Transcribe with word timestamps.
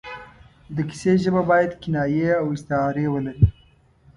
د 0.75 0.77
کیسې 0.89 1.13
ژبه 1.23 1.41
باید 1.49 1.71
کنایې 1.81 2.31
او 2.41 2.47
استعارې 2.55 3.05
ولري. 3.13 3.45